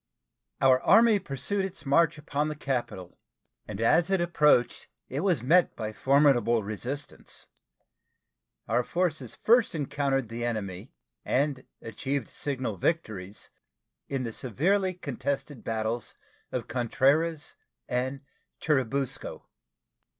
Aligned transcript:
Our 0.61 0.81
Army 0.81 1.19
pursued 1.19 1.63
its 1.63 1.85
march 1.85 2.17
upon 2.17 2.47
the 2.47 2.55
capital, 2.55 3.19
and 3.67 3.79
as 3.79 4.09
it 4.09 4.19
approached 4.19 4.87
it 5.09 5.19
was 5.19 5.43
met 5.43 5.75
by 5.75 5.93
formidable 5.93 6.63
resistance. 6.63 7.49
Our 8.67 8.83
forces 8.83 9.35
first 9.35 9.75
encountered 9.75 10.27
the 10.29 10.43
enemy, 10.43 10.91
and 11.23 11.67
achieved 11.83 12.29
signal 12.29 12.77
victories 12.77 13.51
in 14.09 14.23
the 14.23 14.33
severely 14.33 14.95
contested 14.95 15.63
battles 15.63 16.15
of 16.51 16.67
Contreras 16.67 17.55
and 17.87 18.21
Churubusco. 18.59 19.45